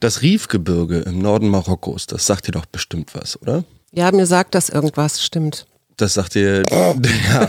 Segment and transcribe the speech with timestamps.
[0.00, 3.64] Das Rifgebirge im Norden Marokkos, das sagt dir doch bestimmt was, oder?
[3.92, 5.66] Ja, mir sagt das irgendwas, stimmt.
[5.96, 7.48] Das sagt dir, ja,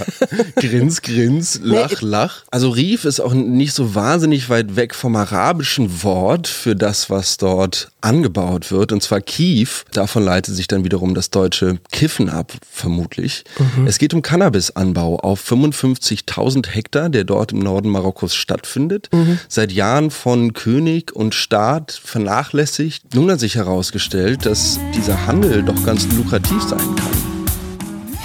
[0.55, 2.43] grins, grins, lach, lach.
[2.49, 7.35] Also Rif ist auch nicht so wahnsinnig weit weg vom arabischen Wort für das, was
[7.35, 9.83] dort angebaut wird, und zwar Kief.
[9.91, 13.43] Davon leitet sich dann wiederum das deutsche Kiffen ab, vermutlich.
[13.59, 13.85] Mhm.
[13.85, 19.09] Es geht um Cannabisanbau auf 55.000 Hektar, der dort im Norden Marokkos stattfindet.
[19.11, 19.39] Mhm.
[19.49, 23.13] Seit Jahren von König und Staat vernachlässigt.
[23.13, 27.36] Nun hat sich herausgestellt, dass dieser Handel doch ganz lukrativ sein kann.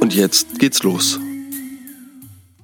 [0.00, 1.18] Und jetzt geht's los.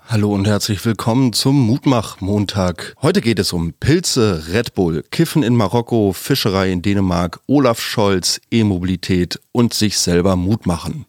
[0.09, 2.95] Hallo und herzlich willkommen zum Mutmach-Montag.
[3.03, 8.41] Heute geht es um Pilze, Red Bull, Kiffen in Marokko, Fischerei in Dänemark, Olaf Scholz,
[8.51, 11.05] E-Mobilität und sich selber Mut machen.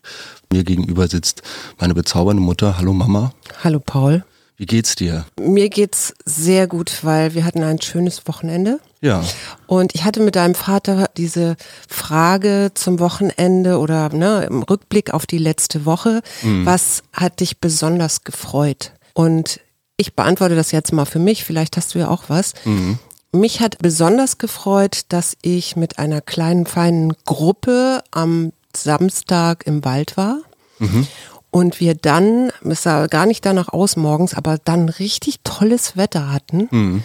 [0.51, 1.43] Mir gegenüber sitzt
[1.79, 2.77] meine bezaubernde Mutter.
[2.77, 3.31] Hallo Mama.
[3.63, 4.25] Hallo Paul.
[4.57, 5.25] Wie geht's dir?
[5.39, 8.79] Mir geht's sehr gut, weil wir hatten ein schönes Wochenende.
[9.01, 9.23] Ja.
[9.67, 11.55] Und ich hatte mit deinem Vater diese
[11.87, 16.21] Frage zum Wochenende oder ne, im Rückblick auf die letzte Woche.
[16.41, 16.65] Mhm.
[16.65, 18.93] Was hat dich besonders gefreut?
[19.13, 19.59] Und
[19.95, 21.43] ich beantworte das jetzt mal für mich.
[21.43, 22.53] Vielleicht hast du ja auch was.
[22.65, 22.97] Mhm.
[23.31, 30.17] Mich hat besonders gefreut, dass ich mit einer kleinen, feinen Gruppe am Samstag im Wald
[30.17, 30.39] war.
[30.79, 31.07] Mhm.
[31.57, 36.31] Und wir dann, es sah gar nicht danach aus morgens, aber dann richtig tolles Wetter
[36.31, 36.67] hatten.
[36.69, 37.03] Mhm.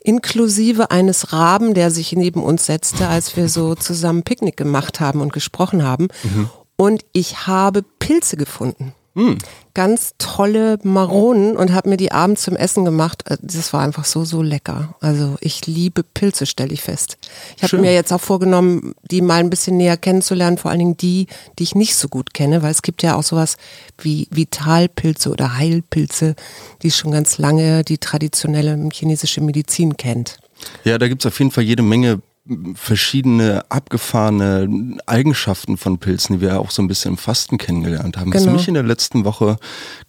[0.00, 5.20] Inklusive eines Raben, der sich neben uns setzte, als wir so zusammen Picknick gemacht haben
[5.20, 6.08] und gesprochen haben.
[6.22, 6.48] Mhm.
[6.76, 8.94] Und ich habe Pilze gefunden.
[9.14, 9.32] Mm.
[9.74, 13.24] Ganz tolle Maronen und habe mir die abends zum Essen gemacht.
[13.26, 14.94] Äh, das war einfach so, so lecker.
[15.00, 17.18] Also ich liebe Pilze, stelle ich fest.
[17.56, 20.96] Ich habe mir jetzt auch vorgenommen, die mal ein bisschen näher kennenzulernen, vor allen Dingen
[20.96, 21.26] die,
[21.58, 23.56] die ich nicht so gut kenne, weil es gibt ja auch sowas
[23.98, 26.34] wie Vitalpilze oder Heilpilze,
[26.82, 30.38] die schon ganz lange die traditionelle chinesische Medizin kennt.
[30.84, 32.20] Ja, da gibt es auf jeden Fall jede Menge
[32.74, 38.32] verschiedene abgefahrene Eigenschaften von Pilzen, die wir auch so ein bisschen im Fasten kennengelernt haben.
[38.32, 38.46] Genau.
[38.46, 39.58] Was mich in der letzten Woche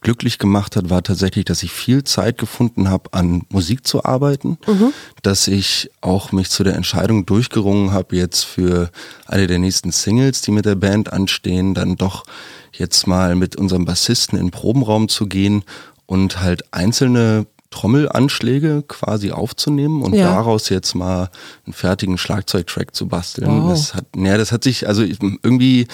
[0.01, 4.57] glücklich gemacht hat, war tatsächlich, dass ich viel Zeit gefunden habe, an Musik zu arbeiten,
[4.65, 4.93] mhm.
[5.21, 8.89] dass ich auch mich zu der Entscheidung durchgerungen habe, jetzt für
[9.27, 12.23] eine der nächsten Singles, die mit der Band anstehen, dann doch
[12.71, 15.63] jetzt mal mit unserem Bassisten in den Probenraum zu gehen
[16.07, 20.25] und halt einzelne Trommelanschläge quasi aufzunehmen und ja.
[20.25, 21.31] daraus jetzt mal
[21.65, 23.47] einen fertigen Schlagzeugtrack zu basteln.
[23.47, 23.71] Wow.
[23.71, 25.87] Das hat, naja, das hat sich, also irgendwie,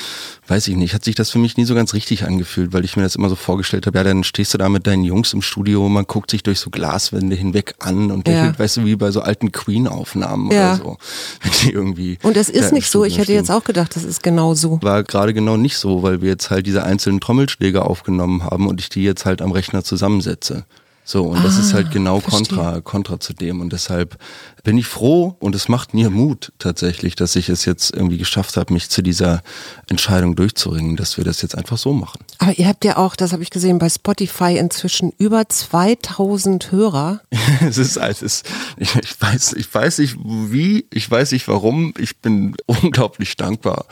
[0.49, 2.97] weiß ich nicht, hat sich das für mich nie so ganz richtig angefühlt, weil ich
[2.97, 5.41] mir das immer so vorgestellt habe, ja, dann stehst du da mit deinen Jungs im
[5.41, 8.59] Studio, man guckt sich durch so Glaswände hinweg an und lächelt, ja.
[8.59, 10.73] weißt du, wie bei so alten Queen-Aufnahmen ja.
[10.73, 10.97] oder so.
[11.41, 12.19] Wenn die irgendwie.
[12.23, 14.79] Und es ist nicht so, ich hätte jetzt auch gedacht, das ist genau so.
[14.81, 18.81] War gerade genau nicht so, weil wir jetzt halt diese einzelnen Trommelschläge aufgenommen haben und
[18.81, 20.65] ich die jetzt halt am Rechner zusammensetze.
[21.09, 23.61] So, und ah, das ist halt ah, genau kontra, kontra zu dem.
[23.61, 24.19] Und deshalb
[24.63, 28.57] bin ich froh und es macht mir Mut tatsächlich, dass ich es jetzt irgendwie geschafft
[28.57, 29.41] habe, mich zu dieser
[29.87, 32.19] Entscheidung durchzuringen, dass wir das jetzt einfach so machen.
[32.37, 37.21] Aber ihr habt ja auch, das habe ich gesehen, bei Spotify inzwischen über 2000 Hörer.
[37.67, 38.45] es ist, es ist
[38.77, 43.85] ich, ich, weiß, ich weiß nicht wie, ich weiß nicht warum, ich bin unglaublich dankbar.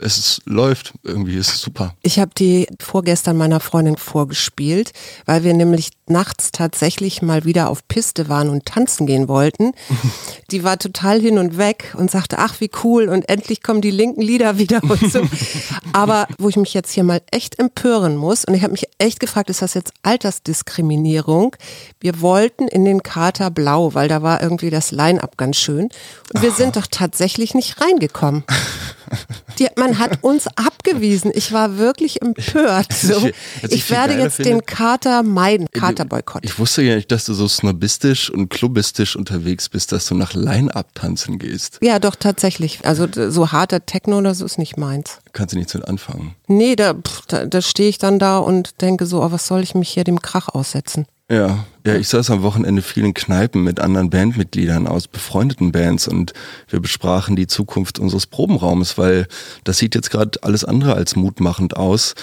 [0.00, 1.94] Es ist, läuft irgendwie, es ist super.
[2.02, 4.92] Ich habe die vorgestern meiner Freundin vorgespielt,
[5.26, 9.72] weil wir nämlich nachts tatsächlich mal wieder auf Piste waren und tanzen gehen wollten.
[10.50, 13.90] die war total hin und weg und sagte, ach wie cool und endlich kommen die
[13.90, 15.20] linken Lieder wieder und so.
[15.92, 19.20] Aber wo ich mich jetzt hier mal echt empören muss und ich habe mich echt
[19.20, 21.54] gefragt, ist das jetzt Altersdiskriminierung?
[22.00, 25.88] Wir wollten in den Kater Blau, weil da war irgendwie das Line-up ganz schön
[26.32, 28.44] und wir sind doch tatsächlich nicht reingekommen.
[29.58, 31.30] Die, man hat uns abgewiesen.
[31.34, 32.92] Ich war wirklich empört.
[32.92, 33.30] So.
[33.68, 36.45] Ich, werde jetzt den Kater meiden, Katerboykott.
[36.46, 40.32] Ich wusste ja nicht, dass du so snobistisch und klubistisch unterwegs bist, dass du nach
[40.32, 41.80] Line-Up tanzen gehst.
[41.82, 42.86] Ja, doch, tatsächlich.
[42.86, 45.18] Also so harter Techno oder so ist nicht meins.
[45.32, 46.36] Kannst du nichts mit anfangen?
[46.46, 46.94] Nee, da,
[47.26, 50.04] da, da stehe ich dann da und denke so, oh, was soll ich mich hier
[50.04, 51.06] dem Krach aussetzen?
[51.28, 56.32] Ja, Ja, ich saß am Wochenende vielen Kneipen mit anderen Bandmitgliedern aus befreundeten Bands und
[56.68, 59.26] wir besprachen die Zukunft unseres Probenraumes, weil
[59.64, 62.14] das sieht jetzt gerade alles andere als mutmachend aus.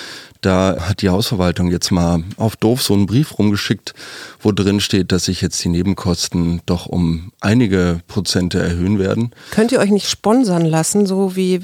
[0.43, 3.93] Da hat die Hausverwaltung jetzt mal auf doof so einen Brief rumgeschickt,
[4.41, 9.31] wo drin steht, dass sich jetzt die Nebenkosten doch um einige Prozente erhöhen werden.
[9.51, 11.61] Könnt ihr euch nicht sponsern lassen, so wie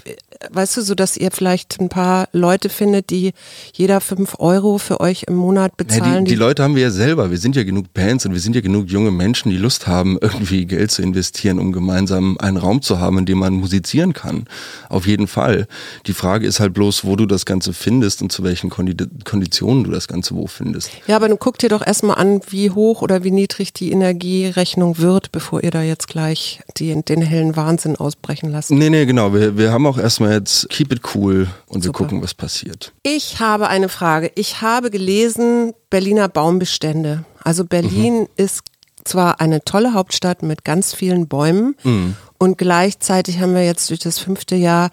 [0.51, 3.33] weißt du, so dass ihr vielleicht ein paar Leute findet, die
[3.73, 6.13] jeder fünf Euro für euch im Monat bezahlen?
[6.13, 7.29] Ja, die, die, Leute haben wir ja selber.
[7.31, 10.17] Wir sind ja genug Bands und wir sind ja genug junge Menschen, die Lust haben,
[10.21, 14.45] irgendwie Geld zu investieren, um gemeinsam einen Raum zu haben, in dem man musizieren kann.
[14.87, 15.67] Auf jeden Fall.
[16.07, 19.92] Die Frage ist halt bloß, wo du das Ganze findest und zu welchen Konditionen du
[19.92, 20.92] das Ganze wo findest.
[21.07, 25.31] Ja, aber guckt dir doch erstmal an, wie hoch oder wie niedrig die Energierechnung wird,
[25.31, 28.71] bevor ihr da jetzt gleich die, den hellen Wahnsinn ausbrechen lasst.
[28.71, 29.33] Nee, nee, genau.
[29.33, 32.00] Wir, wir haben auch erstmal jetzt keep it cool und Super.
[32.00, 32.94] wir gucken, was passiert.
[33.04, 34.31] Ich habe eine Frage.
[34.36, 37.25] Ich habe gelesen, Berliner Baumbestände.
[37.44, 38.27] Also Berlin mhm.
[38.36, 38.63] ist
[39.09, 42.15] zwar eine tolle Hauptstadt mit ganz vielen Bäumen mhm.
[42.38, 44.89] und gleichzeitig haben wir jetzt durch das fünfte Jahr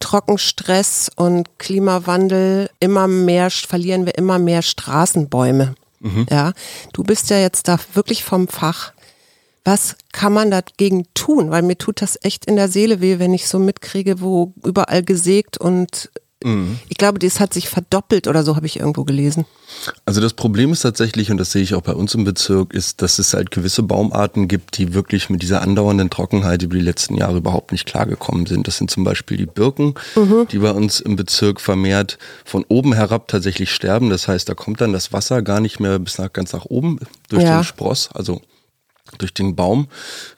[0.00, 5.74] Trockenstress und Klimawandel immer mehr, verlieren wir immer mehr Straßenbäume.
[6.00, 6.26] Mhm.
[6.30, 6.52] Ja,
[6.92, 8.92] du bist ja jetzt da wirklich vom Fach
[9.64, 11.50] was kann man dagegen tun?
[11.50, 15.02] Weil mir tut das echt in der Seele weh, wenn ich so mitkriege, wo überall
[15.02, 16.10] gesägt und
[16.44, 16.78] mhm.
[16.88, 19.44] ich glaube, das hat sich verdoppelt oder so habe ich irgendwo gelesen.
[20.04, 23.02] Also das Problem ist tatsächlich, und das sehe ich auch bei uns im Bezirk, ist,
[23.02, 27.14] dass es halt gewisse Baumarten gibt, die wirklich mit dieser andauernden Trockenheit über die letzten
[27.14, 28.66] Jahre überhaupt nicht klargekommen sind.
[28.66, 30.46] Das sind zum Beispiel die Birken, mhm.
[30.50, 34.10] die bei uns im Bezirk vermehrt von oben herab tatsächlich sterben.
[34.10, 36.98] Das heißt, da kommt dann das Wasser gar nicht mehr bis nach, ganz nach oben
[37.28, 37.60] durch ja.
[37.60, 38.10] den Spross.
[38.12, 38.40] Also
[39.18, 39.88] durch den Baum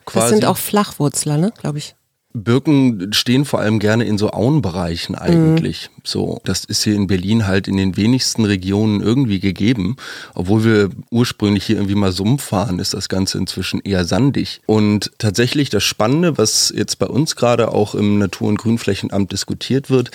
[0.05, 0.25] quasi.
[0.25, 1.95] Das sind auch Flachwurzler, ne, glaube ich.
[2.33, 5.89] Birken stehen vor allem gerne in so Auenbereichen eigentlich.
[5.95, 6.01] Mhm.
[6.03, 9.97] So, das ist hier in Berlin halt in den wenigsten Regionen irgendwie gegeben.
[10.33, 14.61] Obwohl wir ursprünglich hier irgendwie mal Sumpf fahren, ist das Ganze inzwischen eher sandig.
[14.65, 19.91] Und tatsächlich das Spannende, was jetzt bei uns gerade auch im Natur- und Grünflächenamt diskutiert
[19.91, 20.09] wird,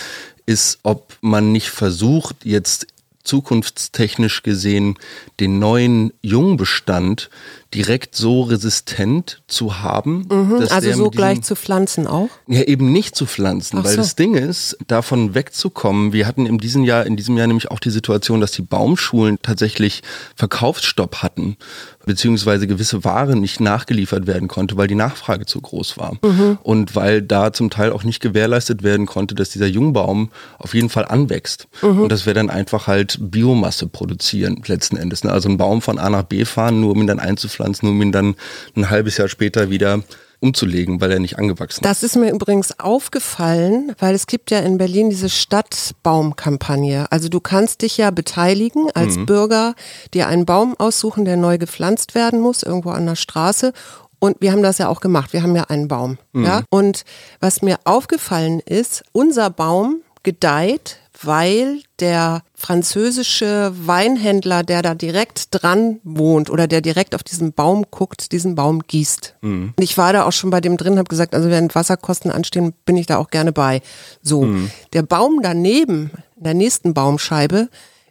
[0.45, 2.89] ist, ob man nicht versucht, jetzt
[3.23, 4.99] zukunftstechnisch gesehen
[5.39, 7.31] den neuen Jungbestand
[7.75, 10.27] direkt so resistent zu haben.
[10.31, 12.31] Mhm, also so gleich zu pflanzen auch?
[12.47, 13.99] Ja, eben nicht zu pflanzen, Ach weil so.
[13.99, 16.15] das Ding ist, davon wegzukommen.
[16.15, 19.39] Wir hatten in diesem Jahr, in diesem Jahr nämlich auch die Situation, dass die Baumschulen
[19.43, 20.03] tatsächlich
[20.35, 21.59] Verkaufsstopp hatten,
[22.07, 26.15] beziehungsweise gewisse Waren nicht nachgeliefert werden konnte, weil die Nachfrage zu groß war.
[26.25, 26.59] Mhm.
[26.63, 30.89] Und weil da zum Teil auch nicht gewährleistet werden konnte, dass dieser Jungbaum auf jeden
[30.89, 31.69] Fall anwächst.
[31.83, 32.01] Mhm.
[32.01, 35.23] Und dass wir dann einfach halt Biomasse produzieren, letzten Endes.
[35.23, 35.31] Ne?
[35.33, 38.01] Also einen Baum von A nach B fahren, nur um ihn dann einzupflanzen pflanzen, um
[38.01, 38.37] ihn dann
[38.77, 40.03] ein halbes Jahr später wieder
[40.41, 41.85] umzulegen, weil er nicht angewachsen ist.
[41.85, 47.11] Das ist mir übrigens aufgefallen, weil es gibt ja in Berlin diese Stadtbaumkampagne.
[47.11, 49.27] Also du kannst dich ja beteiligen als mhm.
[49.27, 49.75] Bürger,
[50.15, 53.73] dir einen Baum aussuchen, der neu gepflanzt werden muss, irgendwo an der Straße.
[54.21, 55.33] Und wir haben das ja auch gemacht.
[55.33, 56.19] Wir haben ja einen Baum.
[56.33, 56.45] Mhm.
[56.45, 56.63] Ja?
[56.71, 57.05] Und
[57.41, 66.01] was mir aufgefallen ist, unser Baum gedeiht, weil der französische Weinhändler, der da direkt dran
[66.05, 69.35] wohnt oder der direkt auf diesen Baum guckt, diesen Baum gießt.
[69.41, 69.75] Mhm.
[69.79, 72.97] Ich war da auch schon bei dem drin, habe gesagt, also wenn Wasserkosten anstehen, bin
[72.97, 73.83] ich da auch gerne bei.
[74.23, 74.71] So, mhm.
[74.93, 77.69] der Baum daneben, in der nächsten Baumscheibe,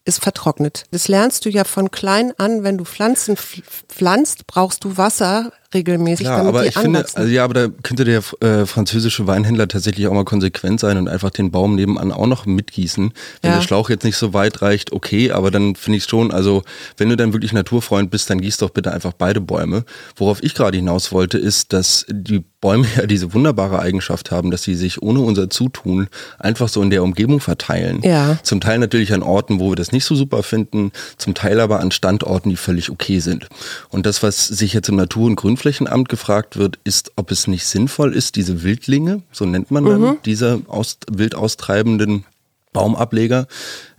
[0.08, 0.86] ist vertrocknet.
[0.92, 6.26] Das lernst du ja von klein an, wenn du Pflanzen pflanzt, brauchst du Wasser regelmäßig,
[6.26, 9.68] Klar, damit aber die ich finde, also ja, aber da könnte der äh, französische Weinhändler
[9.68, 13.12] tatsächlich auch mal konsequent sein und einfach den Baum nebenan auch noch mitgießen.
[13.42, 13.58] Wenn ja.
[13.58, 16.64] der Schlauch jetzt nicht so weit reicht, okay, aber dann finde ich es schon, also
[16.98, 19.84] wenn du dann wirklich Naturfreund bist, dann gieß doch bitte einfach beide Bäume.
[20.16, 24.64] Worauf ich gerade hinaus wollte, ist, dass die Bäume ja diese wunderbare Eigenschaft haben, dass
[24.64, 26.08] sie sich ohne unser Zutun
[26.40, 28.02] einfach so in der Umgebung verteilen.
[28.04, 28.40] Ja.
[28.44, 31.80] Zum Teil natürlich an Orten, wo wir das nicht so super finden, zum Teil aber
[31.80, 33.48] an Standorten, die völlig okay sind.
[33.90, 37.48] Und das, was sich jetzt im Natur- und Grün Grünflächenamt gefragt wird, ist, ob es
[37.48, 40.18] nicht sinnvoll ist, diese Wildlinge, so nennt man dann mhm.
[40.24, 42.26] diese aus, wild austreibenden
[42.74, 43.48] Baumableger,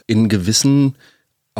[0.06, 0.94] in gewissen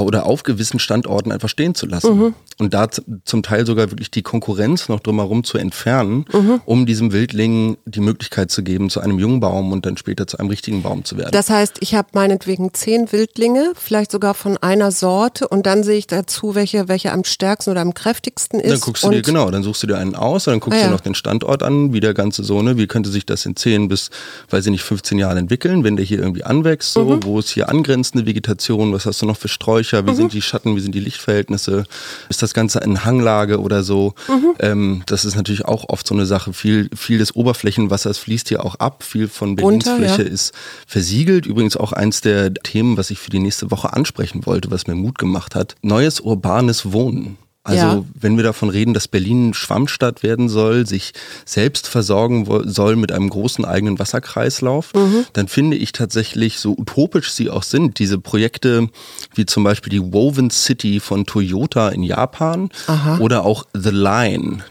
[0.01, 2.19] oder auf gewissen Standorten einfach stehen zu lassen.
[2.19, 2.35] Mhm.
[2.59, 2.89] Und da
[3.25, 6.61] zum Teil sogar wirklich die Konkurrenz noch drumherum zu entfernen, mhm.
[6.65, 10.39] um diesem Wildling die Möglichkeit zu geben, zu einem jungen Baum und dann später zu
[10.39, 11.31] einem richtigen Baum zu werden.
[11.33, 15.99] Das heißt, ich habe meinetwegen zehn Wildlinge, vielleicht sogar von einer Sorte und dann sehe
[15.99, 18.73] ich dazu, welche, welche am stärksten oder am kräftigsten ist.
[18.73, 20.83] Dann guckst du dir, genau, dann suchst du dir einen aus, und dann guckst ah,
[20.83, 20.89] ja.
[20.89, 23.57] du noch den Standort an, wie der ganze so, ne, wie könnte sich das in
[23.57, 24.11] zehn bis,
[24.51, 27.25] weiß ich nicht, 15 Jahren entwickeln, wenn der hier irgendwie anwächst, so, mhm.
[27.25, 30.17] wo ist hier angrenzende Vegetation, was hast du noch für Sträucher, wie mhm.
[30.17, 31.85] sind die Schatten, wie sind die Lichtverhältnisse,
[32.29, 34.15] ist das Ganze in Hanglage oder so.
[34.29, 34.55] Mhm.
[34.61, 36.53] Ähm, das ist natürlich auch oft so eine Sache.
[36.53, 39.03] Viel, viel des Oberflächenwassers fließt hier auch ab.
[39.03, 40.29] Viel von Berlins Runter, Fläche ja.
[40.29, 40.55] ist
[40.87, 41.47] versiegelt.
[41.47, 44.95] Übrigens auch eins der Themen, was ich für die nächste Woche ansprechen wollte, was mir
[44.95, 45.75] Mut gemacht hat.
[45.83, 47.39] Neues urbanes Wohnen.
[47.69, 48.05] Also ja.
[48.19, 51.13] wenn wir davon reden, dass Berlin Schwammstadt werden soll, sich
[51.45, 55.27] selbst versorgen soll mit einem großen eigenen Wasserkreislauf, mhm.
[55.35, 58.89] dann finde ich tatsächlich, so utopisch sie auch sind, diese Projekte
[59.35, 63.19] wie zum Beispiel die Woven City von Toyota in Japan Aha.
[63.19, 64.65] oder auch The Line,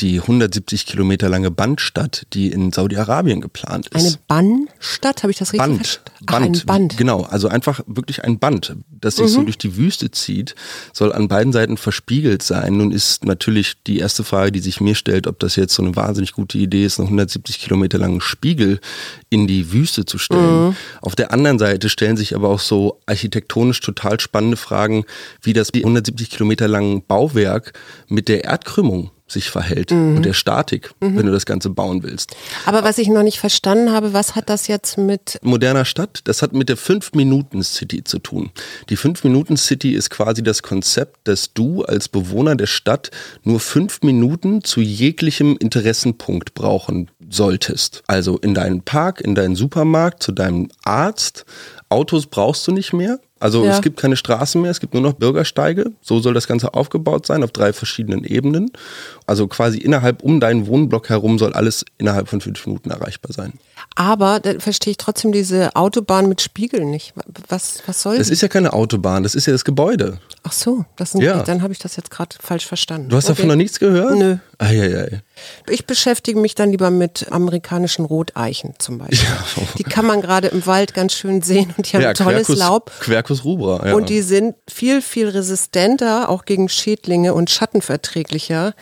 [0.00, 3.94] die 170 Kilometer lange Bandstadt, die in Saudi-Arabien geplant ist.
[3.94, 6.12] Eine Bandstadt, habe ich das richtig Band, verstanden?
[6.24, 6.96] Band, ein Band.
[6.96, 9.28] Genau, also einfach wirklich ein Band, das sich mhm.
[9.28, 10.54] so durch die Wüste zieht,
[10.92, 12.78] soll an beiden Seiten verspiegelt sein.
[12.78, 15.94] Nun ist natürlich die erste Frage, die sich mir stellt, ob das jetzt so eine
[15.94, 18.80] wahnsinnig gute Idee ist, einen 170 Kilometer langen Spiegel
[19.28, 20.68] in die Wüste zu stellen.
[20.68, 20.76] Mhm.
[21.00, 25.04] Auf der anderen Seite stellen sich aber auch so architektonisch total spannende Fragen,
[25.42, 27.74] wie das 170 Kilometer langen Bauwerk
[28.08, 30.16] mit der Erdkrümmung sich verhält mhm.
[30.16, 31.16] und der Statik, mhm.
[31.16, 32.36] wenn du das Ganze bauen willst.
[32.66, 36.20] Aber was ich noch nicht verstanden habe, was hat das jetzt mit moderner Stadt?
[36.24, 38.50] Das hat mit der 5-Minuten-City zu tun.
[38.88, 43.10] Die 5-Minuten-City ist quasi das Konzept, dass du als Bewohner der Stadt
[43.42, 48.02] nur fünf Minuten zu jeglichem Interessenpunkt brauchen solltest.
[48.06, 51.44] Also in deinen Park, in deinen Supermarkt, zu deinem Arzt.
[51.88, 53.18] Autos brauchst du nicht mehr.
[53.42, 53.72] Also ja.
[53.72, 55.90] es gibt keine Straßen mehr, es gibt nur noch Bürgersteige.
[56.00, 58.70] So soll das Ganze aufgebaut sein auf drei verschiedenen Ebenen.
[59.26, 63.54] Also quasi innerhalb um deinen Wohnblock herum soll alles innerhalb von fünf Minuten erreichbar sein.
[63.94, 67.14] Aber da verstehe ich trotzdem diese Autobahn mit Spiegeln nicht.
[67.48, 68.28] Was, was soll das?
[68.28, 70.18] Das ist ja keine Autobahn, das ist ja das Gebäude.
[70.44, 71.42] Ach so, das sind, ja.
[71.42, 73.10] dann habe ich das jetzt gerade falsch verstanden.
[73.10, 73.34] Du hast okay.
[73.34, 74.16] davon noch nichts gehört?
[74.16, 74.38] Nö.
[74.58, 75.22] Eieiei.
[75.68, 79.18] Ich beschäftige mich dann lieber mit amerikanischen Roteichen zum Beispiel.
[79.18, 79.62] Ja.
[79.78, 82.58] Die kann man gerade im Wald ganz schön sehen und die haben ja, tolles Quercus,
[82.58, 82.92] Laub.
[83.00, 83.86] Quercus rubra.
[83.86, 83.94] Ja.
[83.94, 88.74] Und die sind viel, viel resistenter, auch gegen Schädlinge und schattenverträglicher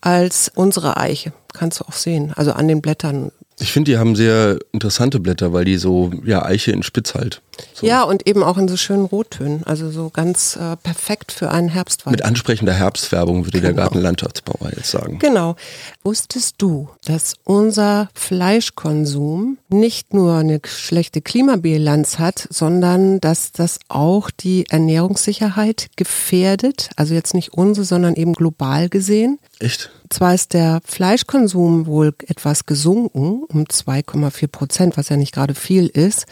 [0.00, 1.32] als unsere Eiche.
[1.52, 2.32] Kannst du auch sehen.
[2.36, 6.44] Also an den Blättern ich finde, die haben sehr interessante Blätter, weil die so, ja,
[6.44, 7.40] Eiche in Spitz halt.
[7.74, 7.86] So.
[7.86, 9.62] Ja, und eben auch in so schönen Rottönen.
[9.64, 12.16] Also so ganz äh, perfekt für einen Herbstwald.
[12.16, 13.64] Mit ansprechender Herbstfärbung, würde genau.
[13.64, 15.18] der Gartenlandschaftsbauer jetzt sagen.
[15.18, 15.56] Genau.
[16.02, 24.30] Wusstest du, dass unser Fleischkonsum nicht nur eine schlechte Klimabilanz hat, sondern dass das auch
[24.30, 26.90] die Ernährungssicherheit gefährdet?
[26.96, 29.38] Also jetzt nicht unsere, sondern eben global gesehen.
[29.58, 29.90] Echt?
[30.08, 35.86] Zwar ist der Fleischkonsum wohl etwas gesunken um 2,4 Prozent, was ja nicht gerade viel
[35.88, 36.26] ist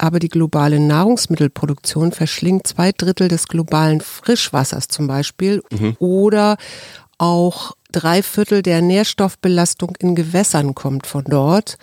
[0.00, 5.96] aber die globale Nahrungsmittelproduktion verschlingt zwei Drittel des globalen Frischwassers zum Beispiel mhm.
[5.98, 6.56] oder
[7.18, 11.76] auch drei Viertel der Nährstoffbelastung in Gewässern kommt von dort.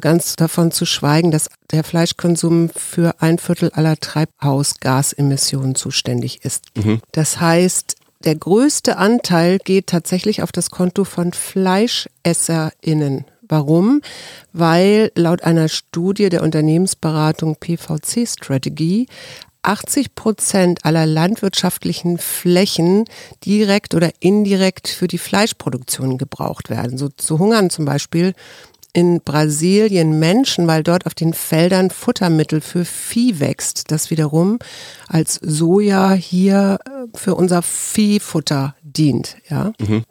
[0.00, 6.64] Ganz davon zu schweigen, dass der Fleischkonsum für ein Viertel aller Treibhausgasemissionen zuständig ist.
[6.76, 7.00] Mhm.
[7.12, 13.26] Das heißt, der größte Anteil geht tatsächlich auf das Konto von FleischesserInnen.
[13.50, 14.00] Warum?
[14.52, 19.06] Weil laut einer Studie der Unternehmensberatung PVC Strategy
[19.62, 23.04] 80 Prozent aller landwirtschaftlichen Flächen
[23.44, 26.96] direkt oder indirekt für die Fleischproduktion gebraucht werden.
[26.96, 28.34] So zu hungern zum Beispiel
[28.92, 34.58] in Brasilien Menschen, weil dort auf den Feldern Futtermittel für Vieh wächst, das wiederum
[35.06, 39.36] als Soja hier äh, für unser Viehfutter dient.
[39.48, 39.72] Ja.
[39.78, 40.04] Mhm.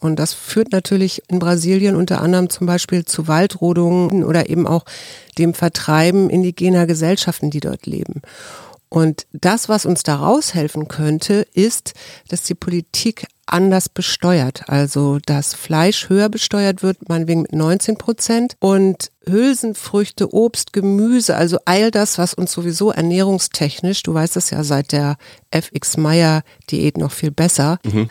[0.00, 4.84] Und das führt natürlich in Brasilien unter anderem zum Beispiel zu Waldrodungen oder eben auch
[5.38, 8.22] dem Vertreiben indigener Gesellschaften, die dort leben.
[8.88, 11.94] Und das, was uns da raushelfen könnte, ist,
[12.28, 14.68] dass die Politik anders besteuert.
[14.68, 21.58] Also, dass Fleisch höher besteuert wird, meinetwegen mit 19 Prozent und Hülsenfrüchte, Obst, Gemüse, also
[21.66, 25.16] all das, was uns sowieso ernährungstechnisch, du weißt es ja seit der
[25.52, 28.08] FX Meyer Diät noch viel besser, mhm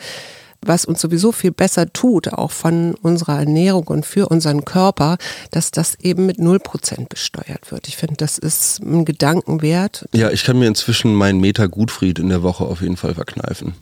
[0.62, 5.16] was uns sowieso viel besser tut, auch von unserer Ernährung und für unseren Körper,
[5.50, 7.88] dass das eben mit 0% besteuert wird.
[7.88, 10.08] Ich finde, das ist ein Gedanken wert.
[10.12, 13.74] Ja, ich kann mir inzwischen meinen Meter Gutfried in der Woche auf jeden Fall verkneifen.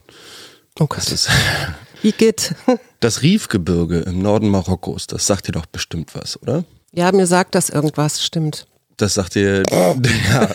[0.79, 1.01] Okay.
[1.01, 1.29] Das ist
[2.03, 2.55] Wie geht?
[3.01, 6.65] Das Riefgebirge im Norden Marokkos, das sagt dir doch bestimmt was, oder?
[6.91, 8.67] Ja, mir sagt das irgendwas, stimmt.
[8.99, 10.51] Das sagt ihr, ja,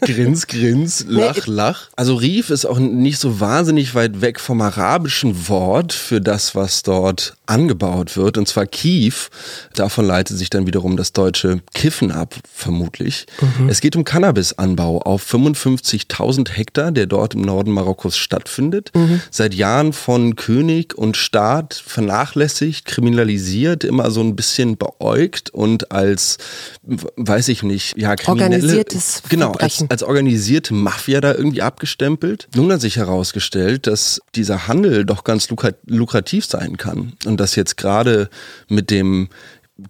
[0.00, 1.88] grins, grins, lach, lach.
[1.94, 6.82] Also Rief ist auch nicht so wahnsinnig weit weg vom arabischen Wort für das, was
[6.82, 9.30] dort angebaut wird, und zwar Kief.
[9.74, 13.26] Davon leitet sich dann wiederum das deutsche Kiffen ab, vermutlich.
[13.40, 13.68] Mhm.
[13.68, 18.90] Es geht um Cannabisanbau auf 55.000 Hektar, der dort im Norden Marokkos stattfindet.
[18.94, 19.20] Mhm.
[19.30, 26.38] Seit Jahren von König und Staat vernachlässigt, kriminalisiert, immer so ein bisschen beäugt und als,
[26.82, 32.48] weiß ich nicht, ja, organisiertes genau, als, als organisierte Mafia da irgendwie abgestempelt.
[32.54, 35.48] Nun hat sich herausgestellt, dass dieser Handel doch ganz
[35.86, 38.28] lukrativ sein kann und dass jetzt gerade
[38.68, 39.28] mit dem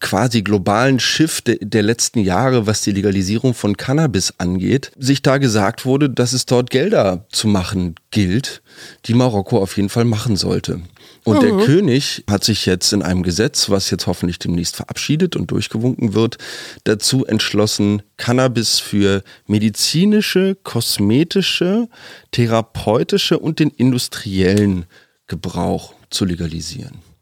[0.00, 5.84] quasi globalen Shift der letzten Jahre, was die Legalisierung von Cannabis angeht, sich da gesagt
[5.84, 8.62] wurde, dass es dort Gelder zu machen gilt,
[9.04, 10.80] die Marokko auf jeden Fall machen sollte.
[11.24, 11.40] Und mhm.
[11.40, 16.14] der König hat sich jetzt in einem Gesetz, was jetzt hoffentlich demnächst verabschiedet und durchgewunken
[16.14, 16.38] wird,
[16.84, 21.88] dazu entschlossen, Cannabis für medizinische, kosmetische,
[22.30, 24.86] therapeutische und den industriellen
[25.26, 27.13] Gebrauch zu legalisieren.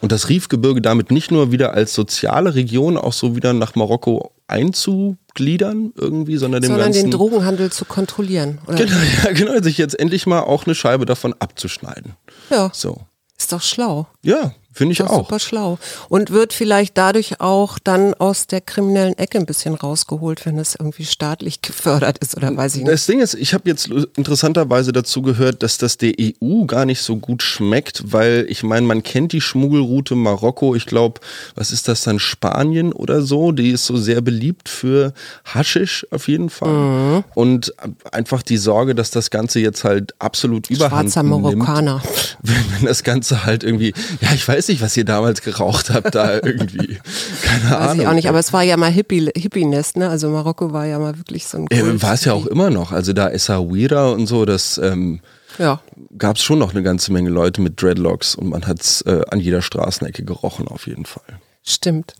[0.00, 4.32] Und das Rifgebirge damit nicht nur wieder als soziale Region auch so wieder nach Marokko
[4.46, 8.58] einzugliedern irgendwie, sondern, dem sondern ganzen, den Drogenhandel zu kontrollieren.
[8.66, 8.76] Oder?
[8.76, 12.14] Genau, ja, genau, sich jetzt endlich mal auch eine Scheibe davon abzuschneiden.
[12.50, 12.70] Ja.
[12.72, 12.98] So.
[13.36, 14.06] Ist doch schlau.
[14.22, 15.24] Ja, Finde ich auch.
[15.24, 15.76] Super schlau.
[16.08, 20.76] Und wird vielleicht dadurch auch dann aus der kriminellen Ecke ein bisschen rausgeholt, wenn es
[20.78, 22.92] irgendwie staatlich gefördert ist oder weiß ich nicht.
[22.92, 27.02] Das Ding ist, ich habe jetzt interessanterweise dazu gehört, dass das der EU gar nicht
[27.02, 30.76] so gut schmeckt, weil ich meine, man kennt die Schmuggelroute Marokko.
[30.76, 31.20] Ich glaube,
[31.56, 33.50] was ist das dann, Spanien oder so?
[33.50, 35.12] Die ist so sehr beliebt für
[35.44, 36.68] Haschisch auf jeden Fall.
[36.68, 37.24] Mhm.
[37.34, 37.74] Und
[38.12, 42.00] einfach die Sorge, dass das Ganze jetzt halt absolut überhand Schwarzer Marokkaner.
[42.42, 46.14] Wenn, wenn das Ganze halt irgendwie, ja, ich weiß nicht, was ihr damals geraucht habt,
[46.14, 46.98] da irgendwie.
[47.42, 48.00] Keine Weiß Ahnung.
[48.00, 50.08] Ich auch nicht, aber es war ja mal Hippie, Hippie-Nest, ne?
[50.08, 51.66] Also Marokko war ja mal wirklich so ein.
[51.72, 52.92] Ja, war es ja auch immer noch.
[52.92, 55.20] Also da Essaouira und so, das ähm,
[55.58, 55.80] ja.
[56.16, 59.22] gab es schon noch eine ganze Menge Leute mit Dreadlocks und man hat es äh,
[59.30, 61.38] an jeder Straßenecke gerochen, auf jeden Fall.
[61.70, 62.14] Stimmt.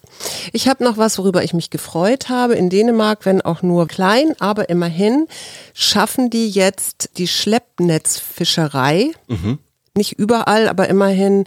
[0.52, 2.54] Ich habe noch was, worüber ich mich gefreut habe.
[2.54, 5.26] In Dänemark, wenn auch nur klein, aber immerhin,
[5.72, 9.12] schaffen die jetzt die Schleppnetzfischerei.
[9.26, 9.58] Mhm.
[9.94, 11.44] Nicht überall, aber immerhin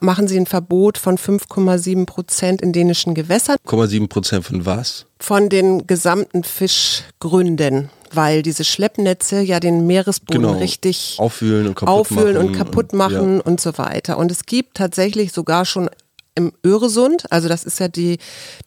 [0.00, 3.56] machen sie ein Verbot von 5,7 Prozent in dänischen Gewässern.
[3.66, 5.06] 0,7 Prozent von was?
[5.18, 10.58] Von den gesamten Fischgründen weil diese Schleppnetze ja den Meeresboden genau.
[10.58, 13.42] richtig aufwühlen und kaputt aufwühlen machen und kaputt machen und, ja.
[13.42, 14.18] und so weiter.
[14.18, 15.88] Und es gibt tatsächlich sogar schon
[16.34, 18.18] im Öresund, also das ist ja die,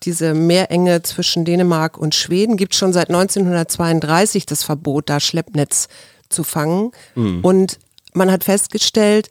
[0.04, 5.88] diese Meerenge zwischen Dänemark und Schweden, gibt schon seit 1932 das Verbot, da Schleppnetz
[6.30, 6.92] zu fangen.
[7.16, 7.40] Mhm.
[7.42, 7.80] Und
[8.13, 9.30] man hat festgestellt,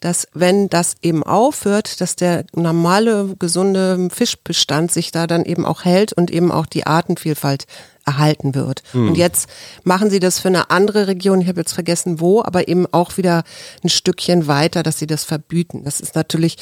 [0.00, 5.84] dass wenn das eben aufhört, dass der normale, gesunde Fischbestand sich da dann eben auch
[5.84, 7.66] hält und eben auch die Artenvielfalt
[8.04, 8.82] erhalten wird.
[8.92, 9.08] Mhm.
[9.08, 9.48] Und jetzt
[9.82, 13.16] machen sie das für eine andere Region, ich habe jetzt vergessen wo, aber eben auch
[13.16, 13.42] wieder
[13.82, 15.82] ein Stückchen weiter, dass sie das verbieten.
[15.84, 16.56] Das ist natürlich,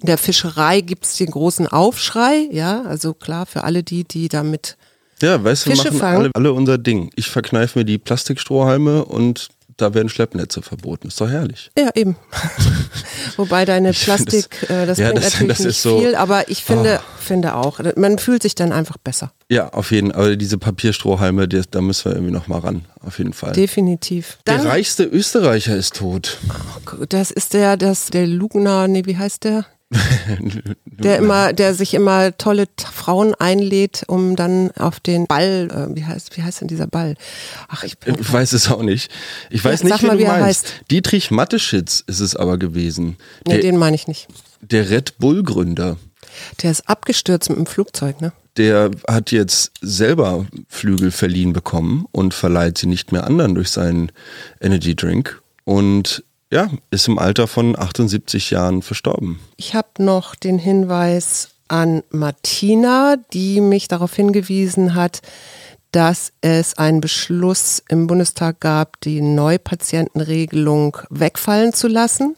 [0.00, 4.28] in der Fischerei gibt es den großen Aufschrei, ja, also klar, für alle die, die
[4.28, 4.76] damit
[5.22, 7.10] ja, weißt du, Fische machen alle, alle unser Ding.
[7.16, 9.48] Ich verkneife mir die Plastikstrohhalme und
[9.78, 11.08] da werden Schleppnetze verboten.
[11.08, 11.70] Ist doch herrlich.
[11.78, 12.16] Ja, eben.
[13.36, 16.50] Wobei deine Plastik, das, äh, das ja, bringt das, natürlich das nicht so, viel, aber
[16.50, 17.18] ich finde, oh.
[17.18, 19.32] finde auch, man fühlt sich dann einfach besser.
[19.48, 20.20] Ja, auf jeden Fall.
[20.20, 22.84] Aber diese Papierstrohhalme, die, da müssen wir irgendwie noch mal ran.
[23.00, 23.52] Auf jeden Fall.
[23.52, 24.38] Definitiv.
[24.44, 26.38] Dann, der reichste Österreicher ist tot.
[26.48, 29.64] Oh, das ist der, das, der Lugner, nee, wie heißt der?
[30.84, 36.04] der immer, der sich immer tolle Frauen einlädt, um dann auf den Ball, äh, wie
[36.04, 37.16] heißt, wie heißt denn dieser Ball?
[37.68, 39.10] Ach, ich, ich weiß es auch nicht.
[39.48, 40.44] Ich weiß ja, nicht, mal, wie du meinst.
[40.44, 40.74] Heißt.
[40.90, 43.16] Dietrich Matteschitz ist es aber gewesen.
[43.46, 44.28] Nee, der, den meine ich nicht.
[44.60, 45.96] Der Red Bull Gründer.
[46.62, 48.32] Der ist abgestürzt mit dem Flugzeug, ne?
[48.58, 54.12] Der hat jetzt selber Flügel verliehen bekommen und verleiht sie nicht mehr anderen durch seinen
[54.60, 55.40] Energy Drink.
[55.64, 59.38] Und ja, ist im Alter von 78 Jahren verstorben.
[59.56, 65.20] Ich habe noch den Hinweis an Martina, die mich darauf hingewiesen hat,
[65.92, 72.34] dass es einen Beschluss im Bundestag gab, die Neupatientenregelung wegfallen zu lassen.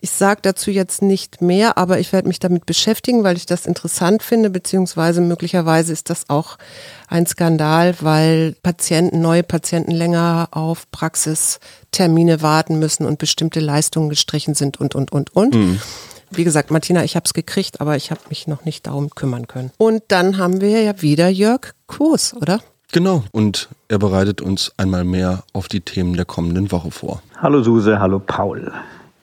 [0.00, 3.66] Ich sage dazu jetzt nicht mehr, aber ich werde mich damit beschäftigen, weil ich das
[3.66, 6.58] interessant finde, beziehungsweise möglicherweise ist das auch
[7.06, 14.54] ein Skandal, weil Patienten, neue Patienten länger auf Praxistermine warten müssen und bestimmte Leistungen gestrichen
[14.54, 15.54] sind und, und, und, und.
[15.54, 15.80] Mhm.
[16.30, 19.46] Wie gesagt, Martina, ich habe es gekriegt, aber ich habe mich noch nicht darum kümmern
[19.46, 19.70] können.
[19.78, 22.60] Und dann haben wir ja wieder Jörg Kurs, oder?
[22.90, 27.20] Genau, und er bereitet uns einmal mehr auf die Themen der kommenden Woche vor.
[27.36, 28.72] Hallo Suse, hallo Paul.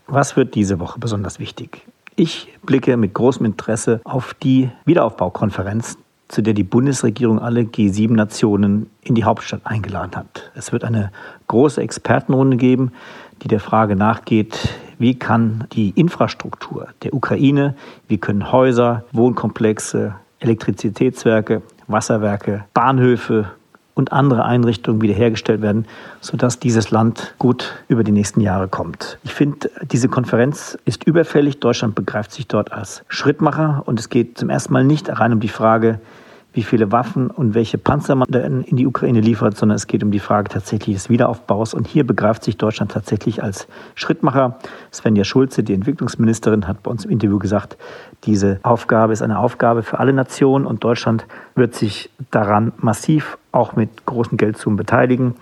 [0.06, 1.82] Was wird diese Woche besonders wichtig?
[2.16, 5.98] Ich blicke mit großem Interesse auf die Wiederaufbaukonferenz,
[6.28, 10.52] zu der die Bundesregierung alle G7-Nationen in die Hauptstadt eingeladen hat.
[10.54, 11.12] Es wird eine
[11.48, 12.92] große Expertenrunde geben,
[13.42, 17.76] die der Frage nachgeht, wie kann die Infrastruktur der Ukraine,
[18.08, 23.52] wie können Häuser, Wohnkomplexe, Elektrizitätswerke, Wasserwerke, Bahnhöfe
[23.96, 25.86] und andere Einrichtungen wiederhergestellt werden,
[26.20, 29.18] sodass dieses Land gut über die nächsten Jahre kommt.
[29.24, 31.60] Ich finde, diese Konferenz ist überfällig.
[31.60, 35.40] Deutschland begreift sich dort als Schrittmacher und es geht zum ersten Mal nicht rein um
[35.40, 36.00] die Frage,
[36.56, 40.12] wie viele Waffen und welche Panzer man in die Ukraine liefert, sondern es geht um
[40.12, 41.74] die Frage tatsächlich des Wiederaufbaus.
[41.74, 44.58] Und hier begreift sich Deutschland tatsächlich als Schrittmacher.
[44.92, 47.78] Svenja Schulze, die Entwicklungsministerin, hat bei uns im Interview gesagt,
[48.24, 53.76] diese Aufgabe ist eine Aufgabe für alle Nationen und Deutschland wird sich daran massiv auch
[53.76, 55.36] mit großen Geldsummen beteiligen.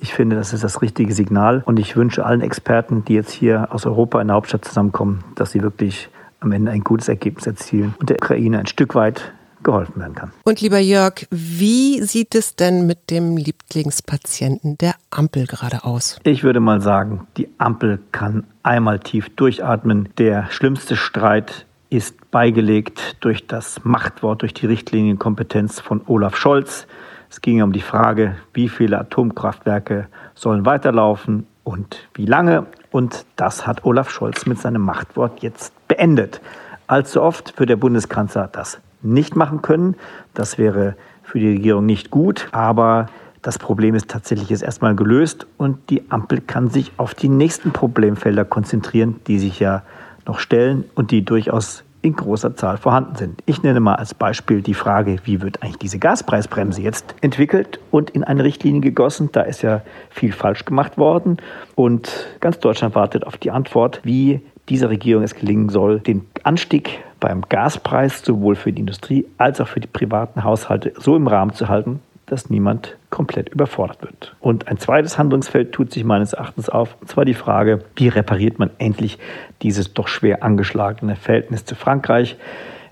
[0.00, 3.68] Ich finde, das ist das richtige Signal und ich wünsche allen Experten, die jetzt hier
[3.70, 7.94] aus Europa in der Hauptstadt zusammenkommen, dass sie wirklich am Ende ein gutes Ergebnis erzielen
[7.98, 9.32] und der Ukraine ein Stück weit
[9.66, 10.32] geholfen werden kann.
[10.44, 16.18] Und lieber Jörg, wie sieht es denn mit dem Lieblingspatienten der Ampel gerade aus?
[16.22, 20.08] Ich würde mal sagen, die Ampel kann einmal tief durchatmen.
[20.18, 26.86] Der schlimmste Streit ist beigelegt durch das Machtwort, durch die Richtlinienkompetenz von Olaf Scholz.
[27.28, 32.66] Es ging um die Frage, wie viele Atomkraftwerke sollen weiterlaufen und wie lange.
[32.92, 36.40] Und das hat Olaf Scholz mit seinem Machtwort jetzt beendet.
[36.86, 38.78] Allzu oft wird der Bundeskanzler das
[39.12, 39.96] nicht machen können.
[40.34, 43.08] Das wäre für die Regierung nicht gut, aber
[43.42, 47.70] das Problem ist tatsächlich jetzt erstmal gelöst und die Ampel kann sich auf die nächsten
[47.70, 49.82] Problemfelder konzentrieren, die sich ja
[50.26, 53.42] noch stellen und die durchaus in großer Zahl vorhanden sind.
[53.46, 58.10] Ich nenne mal als Beispiel die Frage, wie wird eigentlich diese Gaspreisbremse jetzt entwickelt und
[58.10, 59.30] in eine Richtlinie gegossen.
[59.32, 61.38] Da ist ja viel falsch gemacht worden
[61.74, 67.00] und ganz Deutschland wartet auf die Antwort, wie dieser Regierung es gelingen soll, den Anstieg
[67.26, 71.52] beim Gaspreis sowohl für die Industrie als auch für die privaten Haushalte so im Rahmen
[71.54, 74.36] zu halten, dass niemand komplett überfordert wird.
[74.38, 78.60] Und ein zweites Handlungsfeld tut sich meines Erachtens auf, und zwar die Frage, wie repariert
[78.60, 79.18] man endlich
[79.62, 82.36] dieses doch schwer angeschlagene Verhältnis zu Frankreich.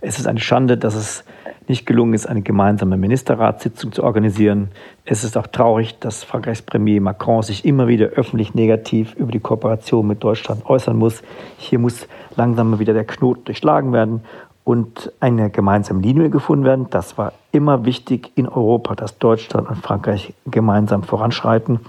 [0.06, 1.24] Es ist eine Schande, dass es
[1.66, 4.68] nicht gelungen ist, eine gemeinsame Ministerratssitzung zu organisieren.
[5.06, 9.40] Es ist auch traurig, dass Frankreichs Premier Macron sich immer wieder öffentlich negativ über die
[9.40, 11.22] Kooperation mit Deutschland äußern muss.
[11.56, 14.20] Hier muss langsam mal wieder der Knoten durchschlagen werden
[14.62, 16.86] und eine gemeinsame Linie gefunden werden.
[16.90, 21.80] Das war immer wichtig in Europa, dass Deutschland und Frankreich gemeinsam voranschreiten.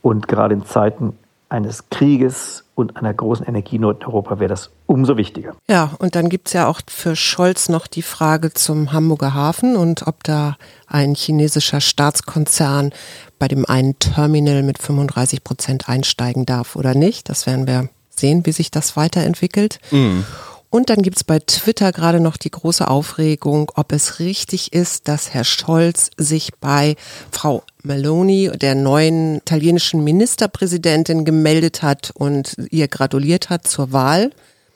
[0.00, 1.12] Und gerade in Zeiten
[1.50, 5.54] eines Krieges und einer großen Energienot in Europa wäre das umso wichtiger.
[5.68, 9.76] Ja, und dann gibt es ja auch für Scholz noch die Frage zum Hamburger Hafen
[9.76, 12.92] und ob da ein chinesischer Staatskonzern
[13.38, 17.28] bei dem einen Terminal mit 35 Prozent einsteigen darf oder nicht.
[17.28, 19.80] Das werden wir sehen, wie sich das weiterentwickelt.
[19.90, 20.24] Mhm.
[20.70, 25.08] Und dann gibt es bei Twitter gerade noch die große Aufregung, ob es richtig ist,
[25.08, 26.94] dass Herr Scholz sich bei
[27.32, 34.30] Frau Meloni, der neuen italienischen Ministerpräsidentin, gemeldet hat und ihr gratuliert hat zur Wahl.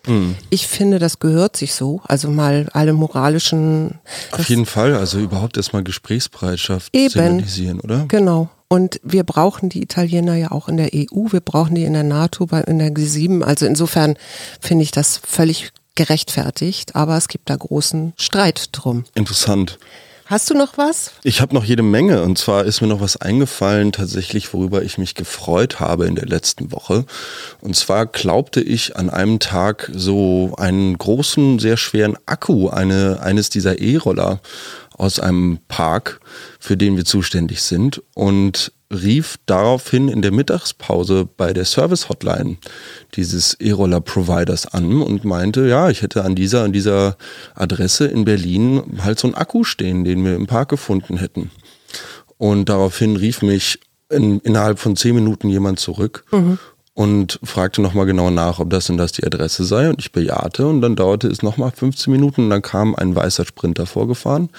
[0.06, 0.36] Mhm.
[0.50, 2.00] Ich finde, das gehört sich so.
[2.04, 3.98] Also mal alle moralischen.
[4.32, 4.94] Auf jeden Fall.
[4.94, 8.04] Also überhaupt erstmal Gesprächsbereitschaft eben, signalisieren, oder?
[8.08, 8.50] Genau.
[8.68, 12.02] Und wir brauchen die Italiener ja auch in der EU, wir brauchen die in der
[12.02, 13.42] NATO, in der G7.
[13.42, 14.16] Also insofern
[14.60, 19.04] finde ich das völlig gerechtfertigt, aber es gibt da großen Streit drum.
[19.14, 19.78] Interessant.
[20.26, 21.10] Hast du noch was?
[21.22, 24.96] Ich habe noch jede Menge und zwar ist mir noch was eingefallen, tatsächlich, worüber ich
[24.96, 27.04] mich gefreut habe in der letzten Woche.
[27.60, 33.50] Und zwar glaubte ich an einem Tag so einen großen, sehr schweren Akku eine, eines
[33.50, 34.40] dieser E-Roller
[34.96, 36.20] aus einem Park,
[36.58, 42.57] für den wir zuständig sind und rief daraufhin in der Mittagspause bei der Service-Hotline
[43.14, 47.16] dieses E-Roller-Providers an und meinte, ja, ich hätte an dieser, an dieser
[47.54, 51.50] Adresse in Berlin halt so einen Akku stehen, den wir im Park gefunden hätten.
[52.38, 53.80] Und daraufhin rief mich
[54.11, 56.59] in, innerhalb von zehn Minuten jemand zurück mhm.
[56.94, 59.88] und fragte nochmal genau nach, ob das denn das die Adresse sei.
[59.88, 63.44] Und ich bejahte und dann dauerte es nochmal 15 Minuten und dann kam ein weißer
[63.44, 64.50] Sprinter vorgefahren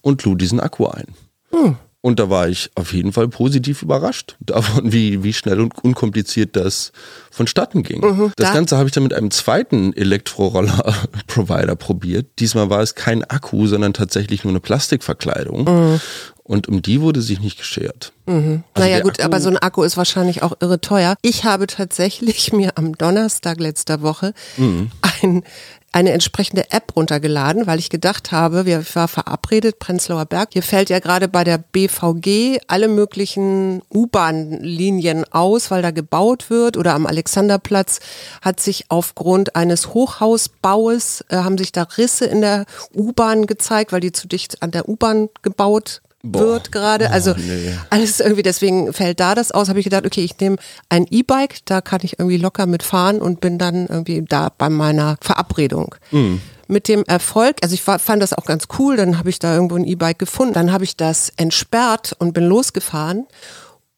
[0.00, 1.06] und lud diesen Akku ein.
[1.52, 1.76] Mhm.
[2.04, 6.56] Und da war ich auf jeden Fall positiv überrascht davon, wie, wie schnell und unkompliziert
[6.56, 6.90] das
[7.30, 8.00] vonstatten ging.
[8.00, 8.54] Mhm, das da.
[8.54, 12.26] Ganze habe ich dann mit einem zweiten Elektroroller-Provider probiert.
[12.40, 15.64] Diesmal war es kein Akku, sondern tatsächlich nur eine Plastikverkleidung.
[15.64, 16.00] Mhm.
[16.42, 18.12] Und um die wurde sich nicht geschert.
[18.26, 18.64] Mhm.
[18.74, 21.14] Also naja gut, Akku aber so ein Akku ist wahrscheinlich auch irre teuer.
[21.22, 24.90] Ich habe tatsächlich mir am Donnerstag letzter Woche mhm.
[25.22, 25.44] ein
[25.92, 30.50] eine entsprechende App runtergeladen, weil ich gedacht habe, wir war verabredet, Prenzlauer Berg.
[30.54, 36.78] Hier fällt ja gerade bei der BVG alle möglichen U-Bahn-Linien aus, weil da gebaut wird.
[36.78, 38.00] Oder am Alexanderplatz
[38.40, 44.00] hat sich aufgrund eines Hochhausbaues, äh, haben sich da Risse in der U-Bahn gezeigt, weil
[44.00, 46.00] die zu dicht an der U-Bahn gebaut.
[46.22, 47.10] Wird gerade.
[47.10, 47.74] Also nee.
[47.90, 49.68] alles irgendwie, deswegen fällt da das aus.
[49.68, 50.56] Habe ich gedacht, okay, ich nehme
[50.88, 55.16] ein E-Bike, da kann ich irgendwie locker mitfahren und bin dann irgendwie da bei meiner
[55.20, 55.94] Verabredung.
[56.10, 56.40] Mhm.
[56.68, 59.74] Mit dem Erfolg, also ich fand das auch ganz cool, dann habe ich da irgendwo
[59.74, 63.26] ein E-Bike gefunden, dann habe ich das entsperrt und bin losgefahren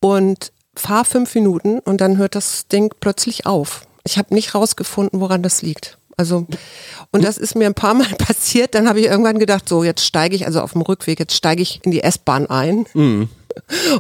[0.01, 3.83] und fahre fünf Minuten und dann hört das Ding plötzlich auf.
[4.05, 5.99] Ich habe nicht rausgefunden, woran das liegt.
[6.17, 6.47] Also,
[7.11, 8.75] und das ist mir ein paar Mal passiert.
[8.75, 11.63] Dann habe ich irgendwann gedacht, so, jetzt steige ich, also auf dem Rückweg, jetzt steige
[11.63, 12.87] ich in die S-Bahn ein.
[12.95, 13.29] Mhm.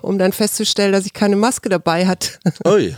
[0.03, 2.31] Um dann festzustellen, dass ich keine Maske dabei hatte.
[2.66, 2.96] Ui.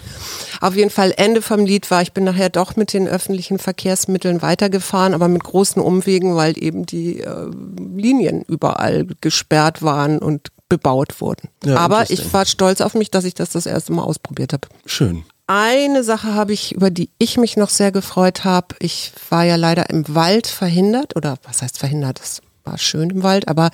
[0.63, 4.41] Auf jeden Fall Ende vom Lied war, ich bin nachher doch mit den öffentlichen Verkehrsmitteln
[4.41, 7.51] weitergefahren, aber mit großen Umwegen, weil eben die äh,
[7.95, 11.51] Linien überall gesperrt waren und bebaut wurden.
[11.65, 14.67] Ja, aber ich war stolz auf mich, dass ich das das erste Mal ausprobiert habe.
[14.87, 15.25] Schön.
[15.49, 18.75] Eine Sache habe ich, über die ich mich noch sehr gefreut habe.
[18.81, 22.21] Ich war ja leider im Wald verhindert oder was heißt verhindert?
[22.21, 23.71] Es war schön im Wald, aber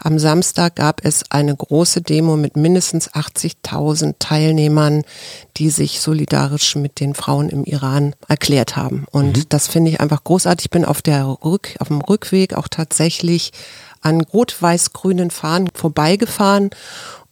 [0.00, 5.02] am Samstag gab es eine große Demo mit mindestens 80.000 Teilnehmern,
[5.56, 9.06] die sich solidarisch mit den Frauen im Iran erklärt haben.
[9.10, 9.48] Und mhm.
[9.48, 10.66] das finde ich einfach großartig.
[10.66, 13.50] Ich bin auf der Rück, auf dem Rückweg auch tatsächlich
[14.00, 16.70] an rot-weiß-grünen Fahnen vorbeigefahren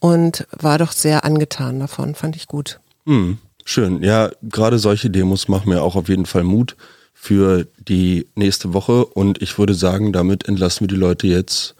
[0.00, 2.16] und war doch sehr angetan davon.
[2.16, 2.80] Fand ich gut.
[3.04, 3.38] Mhm.
[3.64, 4.02] Schön.
[4.02, 6.76] Ja, gerade solche Demos machen mir auch auf jeden Fall Mut
[7.14, 11.74] für die nächste Woche und ich würde sagen, damit entlassen wir die Leute jetzt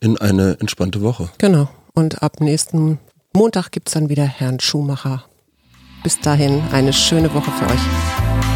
[0.00, 1.28] in eine entspannte Woche.
[1.38, 1.68] Genau.
[1.94, 2.98] Und ab nächsten
[3.32, 5.24] Montag gibt es dann wieder Herrn Schumacher.
[6.02, 8.55] Bis dahin eine schöne Woche für euch.